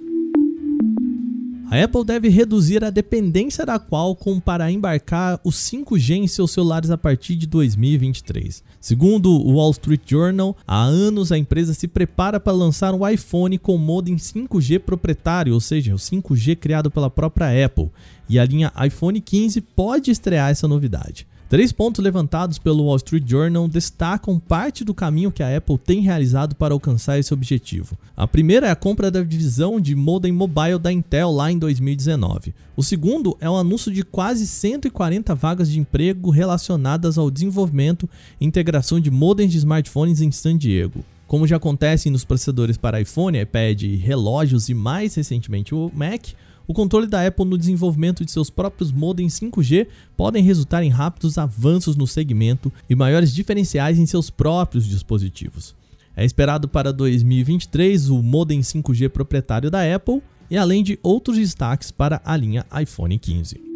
A 1.71 1.85
Apple 1.85 2.03
deve 2.03 2.31
reduzir 2.31 2.83
a 2.83 2.89
dependência 2.89 3.67
da 3.67 3.79
Qualcomm 3.79 4.41
para 4.41 4.73
embarcar 4.73 5.39
o 5.45 5.51
5G 5.51 6.15
em 6.17 6.27
seus 6.27 6.51
celulares 6.51 6.91
a 6.91 6.97
partir 6.97 7.37
de 7.37 7.47
2023. 7.47 8.65
Segundo 8.81 9.31
o 9.31 9.57
Wall 9.57 9.73
Street 9.73 10.01
Journal, 10.07 10.57
há 10.67 10.83
anos 10.83 11.31
a 11.31 11.37
empresa 11.37 11.75
se 11.75 11.87
prepara 11.87 12.41
para 12.41 12.55
lançar 12.55 12.95
um 12.95 13.07
iPhone 13.07 13.59
com 13.59 13.77
modem 13.77 14.17
5G 14.17 14.79
proprietário, 14.79 15.53
ou 15.53 15.61
seja, 15.61 15.95
o 15.95 15.99
5G 15.99 16.57
criado 16.57 16.91
pela 16.91 17.11
própria 17.11 17.67
Apple, 17.67 17.91
e 18.31 18.39
a 18.39 18.47
linha 18.47 18.73
iPhone 18.87 19.21
15 19.21 19.61
pode 19.61 20.11
estrear 20.11 20.49
essa 20.51 20.67
novidade. 20.67 21.27
Três 21.49 21.73
pontos 21.73 22.05
levantados 22.05 22.59
pelo 22.59 22.85
Wall 22.85 22.97
Street 22.97 23.25
Journal 23.27 23.67
destacam 23.67 24.39
parte 24.39 24.85
do 24.85 24.93
caminho 24.93 25.33
que 25.33 25.43
a 25.43 25.57
Apple 25.57 25.79
tem 25.79 26.03
realizado 26.03 26.55
para 26.55 26.75
alcançar 26.75 27.19
esse 27.19 27.33
objetivo. 27.33 27.97
A 28.15 28.27
primeira 28.27 28.67
é 28.67 28.71
a 28.71 28.77
compra 28.77 29.11
da 29.11 29.23
divisão 29.23 29.81
de 29.81 29.97
modem 29.97 30.31
mobile 30.31 30.79
da 30.79 30.93
Intel 30.93 31.31
lá 31.31 31.51
em 31.51 31.59
2019. 31.59 32.55
O 32.77 32.83
segundo 32.83 33.35
é 33.41 33.49
o 33.49 33.57
anúncio 33.57 33.91
de 33.91 34.03
quase 34.03 34.47
140 34.47 35.35
vagas 35.35 35.71
de 35.71 35.81
emprego 35.81 36.29
relacionadas 36.29 37.17
ao 37.17 37.31
desenvolvimento 37.31 38.07
e 38.39 38.45
integração 38.45 39.01
de 39.01 39.11
modems 39.11 39.51
de 39.51 39.57
smartphones 39.57 40.21
em 40.21 40.31
San 40.31 40.59
Diego. 40.59 41.03
Como 41.27 41.47
já 41.47 41.57
acontece 41.57 42.11
nos 42.11 42.27
processadores 42.27 42.77
para 42.77 43.01
iPhone, 43.01 43.41
iPad, 43.41 43.83
relógios 44.03 44.69
e 44.69 44.75
mais 44.75 45.15
recentemente 45.15 45.75
o 45.75 45.91
Mac, 45.95 46.29
o 46.69 46.75
controle 46.75 47.07
da 47.07 47.27
Apple 47.27 47.47
no 47.47 47.57
desenvolvimento 47.57 48.27
de 48.27 48.31
seus 48.31 48.51
próprios 48.51 48.93
modems 48.93 49.41
5G 49.41 49.87
podem 50.15 50.45
resultar 50.45 50.83
em 50.83 50.91
rápidos 50.91 51.39
avanços 51.39 51.97
no 51.97 52.07
segmento 52.07 52.71
e 52.91 52.95
maiores 52.95 53.35
diferenciais 53.35 53.99
em 53.99 54.05
seus 54.05 54.29
próprios 54.29 54.87
dispositivos. 54.87 55.75
É 56.15 56.27
esperado 56.27 56.69
para 56.69 56.93
2023 56.93 58.11
o 58.11 58.23
modem 58.23 58.61
5G 58.61 59.09
proprietário 59.09 59.71
da 59.71 59.83
Apple 59.95 60.23
e 60.51 60.59
além 60.59 60.83
de 60.83 60.99
outros 61.03 61.39
destaques 61.39 61.91
para 61.91 62.21
a 62.23 62.37
linha 62.37 62.67
iPhone 62.79 63.19
15. 63.19 63.68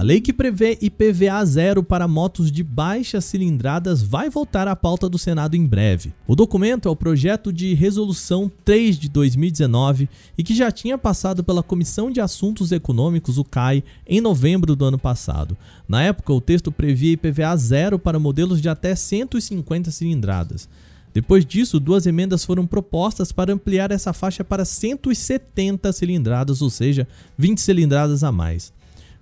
A 0.00 0.02
lei 0.02 0.18
que 0.18 0.32
prevê 0.32 0.78
IPVA 0.80 1.44
zero 1.44 1.82
para 1.82 2.08
motos 2.08 2.50
de 2.50 2.64
baixas 2.64 3.22
cilindradas 3.26 4.02
vai 4.02 4.30
voltar 4.30 4.66
à 4.66 4.74
pauta 4.74 5.10
do 5.10 5.18
Senado 5.18 5.58
em 5.58 5.66
breve. 5.66 6.14
O 6.26 6.34
documento 6.34 6.88
é 6.88 6.90
o 6.90 6.96
projeto 6.96 7.52
de 7.52 7.74
resolução 7.74 8.50
3 8.64 8.98
de 8.98 9.10
2019 9.10 10.08
e 10.38 10.42
que 10.42 10.54
já 10.54 10.70
tinha 10.70 10.96
passado 10.96 11.44
pela 11.44 11.62
Comissão 11.62 12.10
de 12.10 12.18
Assuntos 12.18 12.72
Econômicos, 12.72 13.36
o 13.36 13.44
CAI, 13.44 13.84
em 14.06 14.22
novembro 14.22 14.74
do 14.74 14.86
ano 14.86 14.98
passado. 14.98 15.54
Na 15.86 16.02
época, 16.02 16.32
o 16.32 16.40
texto 16.40 16.72
previa 16.72 17.12
IPVA 17.12 17.54
zero 17.58 17.98
para 17.98 18.18
modelos 18.18 18.62
de 18.62 18.70
até 18.70 18.94
150 18.94 19.90
cilindradas. 19.90 20.66
Depois 21.12 21.44
disso, 21.44 21.78
duas 21.78 22.06
emendas 22.06 22.42
foram 22.42 22.66
propostas 22.66 23.32
para 23.32 23.52
ampliar 23.52 23.90
essa 23.90 24.14
faixa 24.14 24.42
para 24.42 24.64
170 24.64 25.92
cilindradas, 25.92 26.62
ou 26.62 26.70
seja, 26.70 27.06
20 27.36 27.60
cilindradas 27.60 28.24
a 28.24 28.32
mais. 28.32 28.72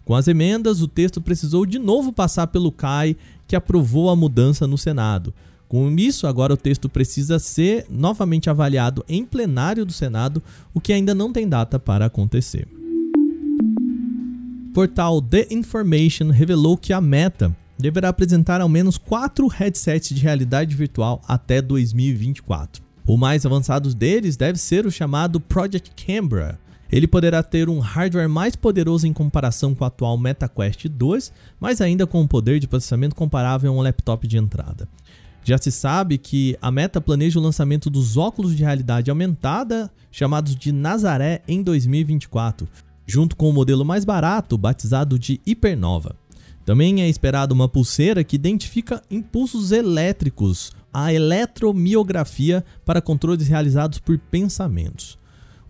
Com 0.09 0.15
as 0.15 0.27
emendas, 0.27 0.81
o 0.81 0.89
texto 0.89 1.21
precisou 1.21 1.67
de 1.67 1.79
novo 1.79 2.15
passar 2.15 2.47
pelo 2.47 2.73
CAI, 2.73 3.15
que 3.47 3.55
aprovou 3.55 4.09
a 4.09 4.17
mudança 4.17 4.67
no 4.67 4.79
Senado. 4.79 5.35
Com 5.69 5.95
isso, 5.99 6.27
agora 6.27 6.55
o 6.55 6.57
texto 6.57 6.89
precisa 6.89 7.39
ser 7.39 7.85
novamente 7.91 8.49
avaliado 8.49 9.05
em 9.07 9.23
plenário 9.23 9.85
do 9.85 9.93
Senado, 9.93 10.43
o 10.73 10.81
que 10.81 10.95
ainda 10.95 11.15
não 11.15 11.31
tem 11.31 11.47
data 11.47 11.79
para 11.79 12.07
acontecer. 12.07 12.67
O 14.71 14.73
portal 14.73 15.21
The 15.21 15.49
Information 15.51 16.31
revelou 16.31 16.79
que 16.79 16.95
a 16.95 17.03
Meta 17.03 17.55
deverá 17.79 18.09
apresentar 18.09 18.63
ao 18.63 18.69
menos 18.69 18.97
quatro 18.97 19.47
headsets 19.47 20.17
de 20.17 20.23
realidade 20.23 20.75
virtual 20.75 21.21
até 21.29 21.61
2024. 21.61 22.83
O 23.07 23.19
mais 23.19 23.45
avançado 23.45 23.95
deles 23.95 24.39
deve 24.39 24.59
ser 24.59 24.87
o 24.87 24.91
chamado 24.91 25.39
Project 25.39 25.91
Canberra, 26.03 26.59
ele 26.91 27.07
poderá 27.07 27.43
ter 27.43 27.69
um 27.69 27.79
hardware 27.79 28.29
mais 28.29 28.57
poderoso 28.57 29.07
em 29.07 29.13
comparação 29.13 29.75
com 29.75 29.85
o 29.85 29.87
atual 29.87 30.17
MetaQuest 30.17 30.89
2, 30.89 31.33
mas 31.61 31.81
ainda 31.81 32.07
com 32.07 32.21
um 32.21 32.27
poder 32.27 32.59
de 32.59 32.67
processamento 32.67 33.15
comparável 33.15 33.71
a 33.71 33.75
um 33.75 33.83
laptop 33.83 34.27
de 34.27 34.39
entrada. 34.39 34.89
Já 35.45 35.57
se 35.57 35.71
sabe 35.71 36.19
que 36.19 36.57
a 36.61 36.71
Meta 36.71 37.01
planeja 37.01 37.39
o 37.39 37.43
lançamento 37.43 37.89
dos 37.89 38.17
óculos 38.17 38.55
de 38.57 38.63
realidade 38.63 39.11
aumentada, 39.11 39.91
chamados 40.11 40.55
de 40.55 40.73
Nazaré, 40.73 41.43
em 41.49 41.63
2024, 41.63 42.69
junto 43.07 43.35
com 43.35 43.49
o 43.49 43.53
modelo 43.53 43.85
mais 43.85 44.05
barato, 44.05 44.59
batizado 44.59 45.19
de 45.19 45.41
Hypernova. 45.47 46.17
Também 46.67 47.01
é 47.01 47.09
esperada 47.09 47.55
uma 47.55 47.67
pulseira 47.67 48.23
que 48.23 48.37
identifica 48.37 49.03
impulsos 49.11 49.73
elétricos, 49.73 50.71
a 50.93 51.15
eletromiografia 51.15 52.63
para 52.85 53.01
controles 53.01 53.49
realizados 53.49 53.99
por 53.99 54.19
pensamentos. 54.19 55.19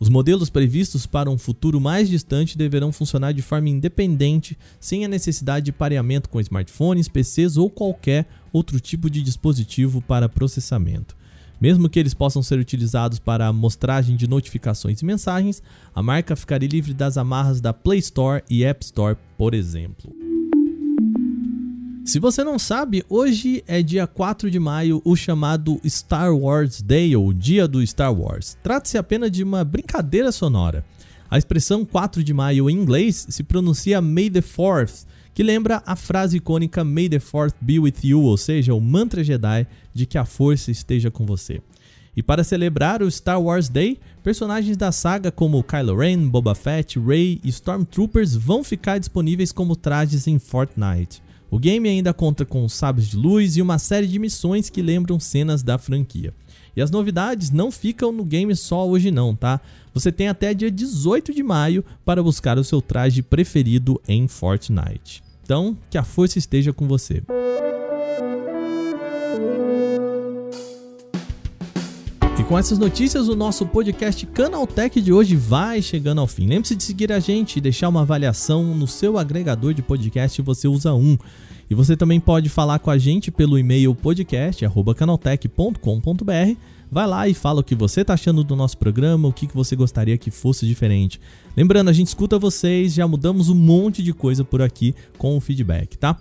Os 0.00 0.08
modelos 0.08 0.48
previstos 0.48 1.06
para 1.06 1.28
um 1.28 1.36
futuro 1.36 1.80
mais 1.80 2.08
distante 2.08 2.56
deverão 2.56 2.92
funcionar 2.92 3.32
de 3.32 3.42
forma 3.42 3.68
independente, 3.68 4.56
sem 4.78 5.04
a 5.04 5.08
necessidade 5.08 5.66
de 5.66 5.72
pareamento 5.72 6.28
com 6.28 6.40
smartphones, 6.40 7.08
PCs 7.08 7.56
ou 7.56 7.68
qualquer 7.68 8.26
outro 8.52 8.78
tipo 8.78 9.10
de 9.10 9.22
dispositivo 9.22 10.00
para 10.00 10.28
processamento. 10.28 11.16
Mesmo 11.60 11.88
que 11.88 11.98
eles 11.98 12.14
possam 12.14 12.40
ser 12.40 12.60
utilizados 12.60 13.18
para 13.18 13.48
a 13.48 13.52
mostragem 13.52 14.14
de 14.14 14.28
notificações 14.28 15.00
e 15.00 15.04
mensagens, 15.04 15.60
a 15.92 16.00
marca 16.00 16.36
ficaria 16.36 16.68
livre 16.68 16.94
das 16.94 17.18
amarras 17.18 17.60
da 17.60 17.72
Play 17.72 17.98
Store 17.98 18.44
e 18.48 18.64
App 18.64 18.84
Store, 18.84 19.16
por 19.36 19.52
exemplo. 19.54 20.27
Se 22.08 22.18
você 22.18 22.42
não 22.42 22.58
sabe, 22.58 23.04
hoje 23.06 23.62
é 23.66 23.82
dia 23.82 24.06
4 24.06 24.50
de 24.50 24.58
maio, 24.58 25.02
o 25.04 25.14
chamado 25.14 25.78
Star 25.86 26.34
Wars 26.34 26.80
Day, 26.80 27.14
ou 27.14 27.34
Dia 27.34 27.68
do 27.68 27.86
Star 27.86 28.18
Wars. 28.18 28.56
Trata-se 28.62 28.96
apenas 28.96 29.30
de 29.30 29.44
uma 29.44 29.62
brincadeira 29.62 30.32
sonora. 30.32 30.82
A 31.30 31.36
expressão 31.36 31.84
4 31.84 32.24
de 32.24 32.32
maio 32.32 32.70
em 32.70 32.72
inglês 32.72 33.26
se 33.28 33.42
pronuncia 33.42 34.00
May 34.00 34.30
the 34.30 34.40
4th, 34.40 35.04
que 35.34 35.42
lembra 35.42 35.82
a 35.84 35.94
frase 35.94 36.38
icônica 36.38 36.82
May 36.82 37.10
the 37.10 37.18
4th 37.18 37.52
be 37.60 37.78
with 37.78 37.96
you, 38.02 38.22
ou 38.22 38.38
seja, 38.38 38.72
o 38.72 38.80
mantra 38.80 39.22
Jedi 39.22 39.66
de 39.92 40.06
que 40.06 40.16
a 40.16 40.24
força 40.24 40.70
esteja 40.70 41.10
com 41.10 41.26
você. 41.26 41.60
E 42.16 42.22
para 42.22 42.42
celebrar 42.42 43.02
o 43.02 43.10
Star 43.10 43.38
Wars 43.38 43.68
Day, 43.68 44.00
personagens 44.22 44.78
da 44.78 44.90
saga 44.92 45.30
como 45.30 45.62
Kylo 45.62 45.98
Ren, 45.98 46.26
Boba 46.26 46.54
Fett, 46.54 46.98
Rey 46.98 47.38
e 47.44 47.50
Stormtroopers 47.50 48.34
vão 48.34 48.64
ficar 48.64 48.96
disponíveis 48.96 49.52
como 49.52 49.76
trajes 49.76 50.26
em 50.26 50.38
Fortnite. 50.38 51.27
O 51.50 51.58
game 51.58 51.88
ainda 51.88 52.12
conta 52.12 52.44
com 52.44 52.68
sabres 52.68 53.08
de 53.08 53.16
luz 53.16 53.56
e 53.56 53.62
uma 53.62 53.78
série 53.78 54.06
de 54.06 54.18
missões 54.18 54.68
que 54.68 54.82
lembram 54.82 55.18
cenas 55.18 55.62
da 55.62 55.78
franquia. 55.78 56.34
E 56.76 56.82
as 56.82 56.90
novidades 56.90 57.50
não 57.50 57.70
ficam 57.70 58.12
no 58.12 58.24
game 58.24 58.54
só 58.54 58.86
hoje 58.86 59.10
não, 59.10 59.34
tá? 59.34 59.60
Você 59.94 60.12
tem 60.12 60.28
até 60.28 60.52
dia 60.52 60.70
18 60.70 61.34
de 61.34 61.42
maio 61.42 61.84
para 62.04 62.22
buscar 62.22 62.58
o 62.58 62.64
seu 62.64 62.80
traje 62.80 63.22
preferido 63.22 64.00
em 64.06 64.28
Fortnite. 64.28 65.22
Então, 65.42 65.76
que 65.88 65.96
a 65.96 66.04
força 66.04 66.38
esteja 66.38 66.72
com 66.72 66.86
você. 66.86 67.22
Com 72.48 72.56
essas 72.56 72.78
notícias, 72.78 73.28
o 73.28 73.36
nosso 73.36 73.66
podcast 73.66 74.24
Canaltech 74.24 75.02
de 75.02 75.12
hoje 75.12 75.36
vai 75.36 75.82
chegando 75.82 76.22
ao 76.22 76.26
fim. 76.26 76.46
Lembre-se 76.46 76.74
de 76.74 76.82
seguir 76.82 77.12
a 77.12 77.20
gente 77.20 77.58
e 77.58 77.60
deixar 77.60 77.90
uma 77.90 78.00
avaliação 78.00 78.74
no 78.74 78.86
seu 78.86 79.18
agregador 79.18 79.74
de 79.74 79.82
podcast 79.82 80.36
se 80.36 80.40
você 80.40 80.66
usa 80.66 80.94
um. 80.94 81.18
E 81.68 81.74
você 81.74 81.94
também 81.94 82.18
pode 82.18 82.48
falar 82.48 82.78
com 82.78 82.90
a 82.90 82.96
gente 82.96 83.30
pelo 83.30 83.58
e-mail 83.58 83.94
podcast@canaltech.com.br. 83.94 86.56
Vai 86.90 87.06
lá 87.06 87.28
e 87.28 87.34
fala 87.34 87.60
o 87.60 87.64
que 87.64 87.74
você 87.74 88.00
está 88.00 88.14
achando 88.14 88.42
do 88.42 88.56
nosso 88.56 88.78
programa, 88.78 89.28
o 89.28 89.32
que 89.32 89.46
você 89.52 89.76
gostaria 89.76 90.16
que 90.16 90.30
fosse 90.30 90.66
diferente. 90.66 91.20
Lembrando, 91.54 91.90
a 91.90 91.92
gente 91.92 92.06
escuta 92.06 92.38
vocês, 92.38 92.94
já 92.94 93.06
mudamos 93.06 93.50
um 93.50 93.54
monte 93.54 94.02
de 94.02 94.14
coisa 94.14 94.42
por 94.42 94.62
aqui 94.62 94.94
com 95.18 95.36
o 95.36 95.40
feedback, 95.40 95.98
tá? 95.98 96.18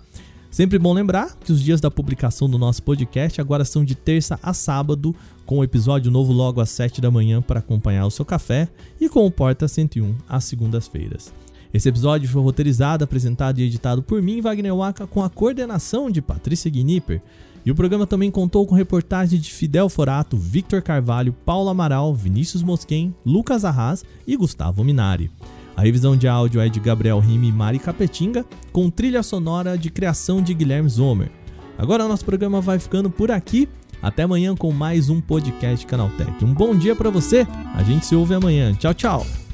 Sempre 0.50 0.78
bom 0.78 0.92
lembrar 0.92 1.36
que 1.36 1.52
os 1.52 1.62
dias 1.62 1.80
da 1.80 1.90
publicação 1.90 2.48
do 2.48 2.58
nosso 2.58 2.82
podcast 2.82 3.40
agora 3.40 3.64
são 3.64 3.84
de 3.84 3.94
terça 3.94 4.40
a 4.42 4.54
sábado, 4.54 5.14
com 5.44 5.56
o 5.56 5.58
um 5.58 5.64
episódio 5.64 6.10
novo 6.10 6.32
logo 6.32 6.60
às 6.60 6.70
7 6.70 7.00
da 7.00 7.10
manhã 7.10 7.42
para 7.42 7.60
acompanhar 7.60 8.06
o 8.06 8.10
seu 8.10 8.24
café 8.24 8.68
e 9.00 9.08
com 9.08 9.26
o 9.26 9.30
Porta 9.30 9.68
101 9.68 10.14
às 10.28 10.44
segundas-feiras. 10.44 11.32
Esse 11.72 11.88
episódio 11.88 12.28
foi 12.28 12.42
roteirizado, 12.42 13.04
apresentado 13.04 13.58
e 13.58 13.64
editado 13.64 14.02
por 14.02 14.22
mim, 14.22 14.40
Wagner 14.40 14.74
Waka, 14.74 15.06
com 15.06 15.22
a 15.22 15.28
coordenação 15.28 16.10
de 16.10 16.22
Patrícia 16.22 16.70
Gnipper. 16.70 17.20
E 17.64 17.70
o 17.70 17.74
programa 17.74 18.06
também 18.06 18.30
contou 18.30 18.66
com 18.66 18.74
reportagens 18.74 19.42
de 19.42 19.52
Fidel 19.52 19.90
Forato, 19.90 20.38
Victor 20.38 20.80
Carvalho, 20.80 21.34
Paulo 21.44 21.68
Amaral, 21.68 22.14
Vinícius 22.14 22.62
Mosquen, 22.62 23.14
Lucas 23.24 23.66
Arras 23.66 24.02
e 24.26 24.34
Gustavo 24.34 24.82
Minari. 24.82 25.30
A 25.78 25.82
revisão 25.82 26.16
de 26.16 26.26
áudio 26.26 26.60
é 26.60 26.68
de 26.68 26.80
Gabriel 26.80 27.20
Rime 27.20 27.50
e 27.50 27.52
Mari 27.52 27.78
Capetinga, 27.78 28.44
com 28.72 28.90
trilha 28.90 29.22
sonora 29.22 29.78
de 29.78 29.90
criação 29.90 30.42
de 30.42 30.52
Guilherme 30.52 30.88
Zomer. 30.88 31.30
Agora 31.78 32.04
o 32.04 32.08
nosso 32.08 32.24
programa 32.24 32.60
vai 32.60 32.80
ficando 32.80 33.08
por 33.08 33.30
aqui. 33.30 33.68
Até 34.02 34.24
amanhã 34.24 34.56
com 34.56 34.72
mais 34.72 35.08
um 35.08 35.20
podcast 35.20 35.86
Canaltech. 35.86 36.44
Um 36.44 36.52
bom 36.52 36.74
dia 36.74 36.96
para 36.96 37.10
você. 37.10 37.46
A 37.76 37.84
gente 37.84 38.06
se 38.06 38.16
ouve 38.16 38.34
amanhã. 38.34 38.74
Tchau, 38.74 38.92
tchau. 38.92 39.47